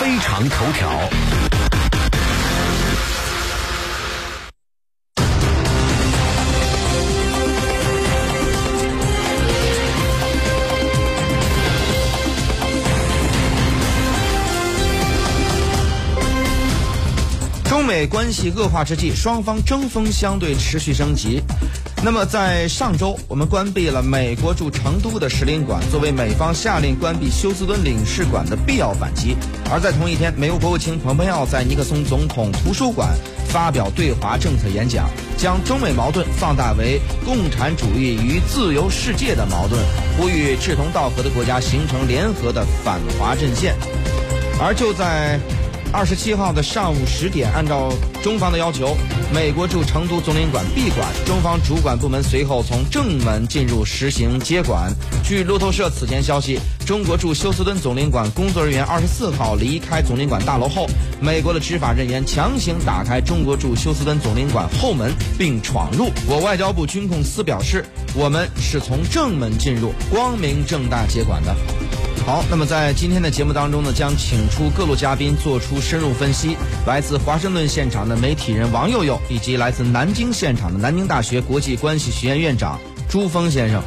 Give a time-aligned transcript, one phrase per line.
[0.00, 1.49] 非常头条。
[17.90, 21.42] 美关系恶化之际，双方针锋相对，持续升级。
[22.04, 29.36] 那么，在上周，我们关闭了美国驻成都的使领馆，作为美方下令关闭休斯敦领事馆的必要反击。
[29.72, 33.08] 而在同一天，美国国务卿蓬佩奥在尼克松总统图书馆
[33.48, 39.82] 发表对华政策演讲，将中美矛盾放大为共产主义与自由世界的矛盾，
[40.16, 43.74] 呼吁志同道合的国家形成联合的反华阵线。
[44.62, 45.40] 而就在
[45.92, 48.96] 二十七号的上午十点，按照中方的要求，
[49.34, 51.06] 美国驻成都总领馆闭馆。
[51.26, 54.92] 中方主管部门随后从正门进入实行接管。
[55.24, 60.86] 据路透社此前消息，中国驻休斯敦总领馆工作人员二十四号离开总领馆大楼后，
[61.20, 66.08] 美国的执法人员强行打开中国驻休斯敦总领馆后门并闯入。
[66.28, 67.84] 我外交部军控司表示，
[68.14, 71.54] 我们是从正门进入，光明正大接管的。
[72.26, 76.56] 好，那么在今天的节目当中呢，将请出各路嘉宾做出深入分析。
[76.86, 83.82] 来自华盛顿现场的媒体人王佑佑，以及来自南京现场的南京大学国际关系学院院长朱峰先生。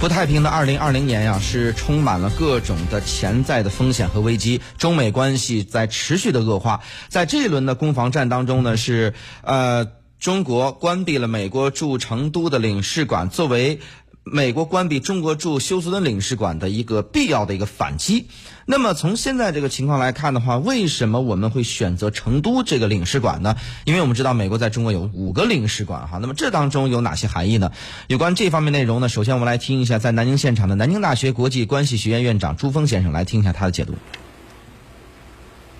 [0.00, 4.60] 不太平的二零二零年呀，是充满了各种的潜在的风险和危机。
[4.76, 9.86] 中美关系在持续的恶化，在这一轮的攻防战当中呢，是呃，
[10.18, 13.78] 中国关闭了美国驻成都的领事馆，作为。
[14.30, 18.26] 美国关闭中国驻休斯敦领事馆的一个必要的一个反击。
[18.66, 23.56] 那么从现在这个情况来看的话，为什么我们会选择成都这个领事馆呢？
[23.84, 26.18] 因为我们知道美国在中国有五个领事馆哈。
[26.18, 27.72] 那么这当中有哪些含义呢？
[28.06, 33.94] 有关这方面内容呢，首先我们来听一下在南京现场的南京大学国际关系学院院长朱峰先生来听一下他的解读。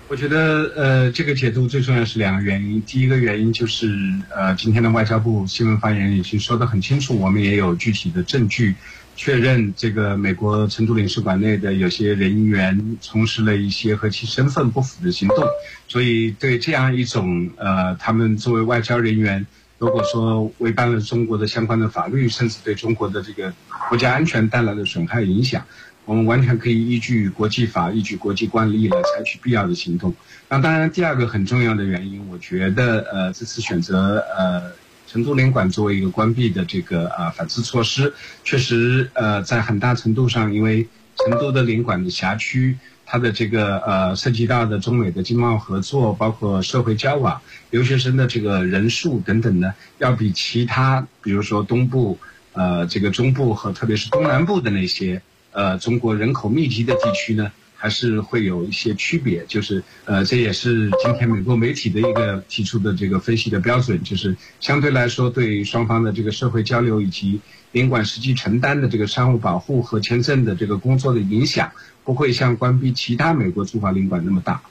[0.09, 2.81] 我觉得，呃，这个解读最重要是两个原因。
[2.81, 3.95] 第一个原因就是，
[4.35, 8.73] 呃，今天的外交部新闻发言人已经说得很清楚，我们也有具体的证据，
[9.15, 15.45] 确认这个美国成都领事馆内的有些人员从事了一些和其身份不符的行动。
[15.87, 19.45] 所以，对这样一种，呃，他们作为外交人员，
[19.79, 23.51] 如果说违反了中国的相关的法律，甚至对中国的这个
[23.87, 25.65] 国家安全带来的损害影响。
[26.05, 30.13] 我们完全可以依据国际法、依据国际惯例来采取必要的行动。
[30.49, 34.71] 那当然，第二个很重要的原因，我觉得，呃，这次选择呃
[35.05, 38.11] 成都领馆作为一个关闭的这个啊反制措施，
[38.43, 42.75] 确实呃在很大程度上，因为成都的领馆的辖区，
[43.09, 52.19] 它的这个呃涉及到的中美的经贸合作，包括社会交往、留学生的这个人数等等呢，要比其他，比如说东部、
[52.53, 55.21] 呃这个中部和特别是东南部的那些。
[55.51, 59.43] 呃，中国人口密集的地区呢，还是会有一些区别。
[59.47, 67.41] 就是呃，这也是今天美国媒体的一个提出的这个分析的标准，就是相对来说，对双方的这个社会交流以及
[67.71, 71.71] 领馆实际承担的这个商务保护和签证的这个工作的影响，
[72.03, 74.61] 不会像关闭其他美国驻华领馆那么大。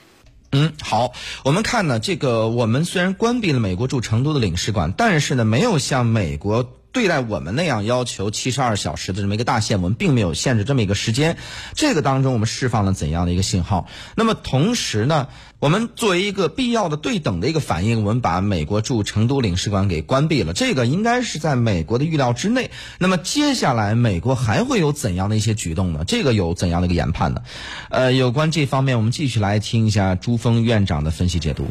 [0.52, 1.12] 嗯，好，
[1.44, 6.74] 我们看呢，这个我们虽然关闭了美国驻成都的领事馆，但是呢，没有像美国。
[6.90, 11.36] 对待我们那样要求七十二小时的这么一个大限，我们并没有限制这么一个时间。
[11.74, 13.86] 这个当中我们释放了怎样的一个信号？
[14.16, 15.28] 那么同时呢，
[15.58, 20.54] 我们作为一个必要的对等的一个反应，我们把美国驻成都领事馆给关闭了。
[20.54, 22.70] 这个应该是在美国的预料之内。
[22.98, 26.04] 那么接下来美国还会有怎样的一些举动呢？
[26.06, 27.42] 这个有怎样的一个研判呢？
[27.90, 31.68] 呃，有关这方面，我们继续来听一下朱峰院长的分析解读。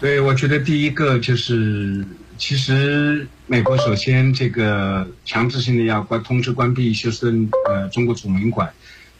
[0.00, 2.06] 对，我觉得第一个就是。
[2.38, 8.72] 其实，美国首先这个强制性的要关通知关闭休斯顿呃中国总领馆，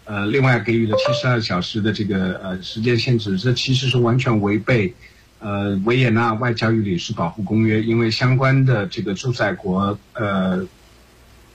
[0.04, 4.94] 呃，另外给予了七十二小时的这个呃时间限制，这其实是完全违背
[5.38, 10.66] 呃维也纳外交与领事保护公约，因为相关的这个驻在国呃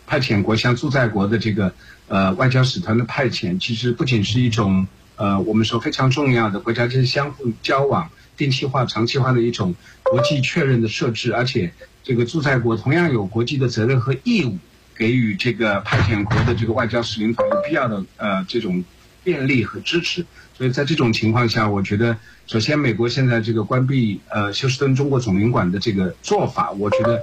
[0.07, 1.73] 派遣国向驻在国的这个
[2.07, 8.09] 呃外交使团的派遣，其实不仅是一种呃我们说非常重要的国家之间相互交往。
[8.41, 11.71] 定期化、长期化的一种国际确认的设置，而且
[12.03, 14.57] 这个驻在国同样有国际的责任和义务，
[14.95, 18.83] 给予这个派遣国的这个外交使领团有必要的呃这种
[19.23, 20.25] 便利和支持。
[20.57, 22.17] 所以在这种情况下，我觉得
[22.47, 27.21] 首先美国现在这个关闭呃休斯顿中国总领馆的这个做法，我觉得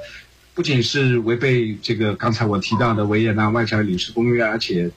[0.55, 4.93] 不仅是违背这个刚才我提到的维也纳外交领事公约，而且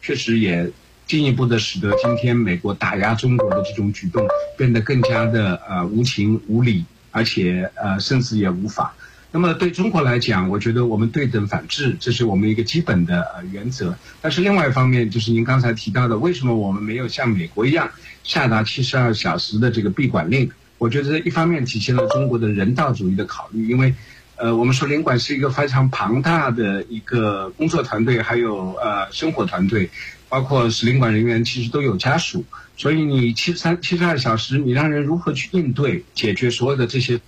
[0.00, 0.72] 确实也。
[1.06, 4.26] 进一步的使得今天美国打压中国的这种举动
[4.58, 8.94] 变得更加的呃无情无理，而且呃甚至也无法。
[9.30, 13.94] 那么对中国来讲，我觉得我们对等反制，这是我们一个基本的呃原则。
[14.20, 17.90] 但是另外一方面，就是您刚才提到的，为什么我们没有像美国一样
[18.24, 20.50] 下达七十二小时的这个闭馆令？
[20.78, 23.94] 我觉得一方面体现了中国的人道主义的考虑，因为，
[24.36, 29.88] 呃，我们说领馆是一个非常庞大的一个工作团队，还有呃生活团队，
[30.28, 32.44] 包括使领馆人员其实都有家属，
[32.76, 37.18] 所以你七三七十二小时，你让人如何去应对解决所有的这些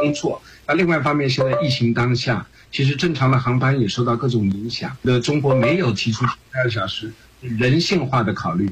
[0.00, 0.40] 工作？
[0.66, 4.96] 那另外一方面，现在疫情当下，其实正常的航班也受到各种影响。
[5.02, 8.70] 那中国没有提出七十二小时人性化的考虑，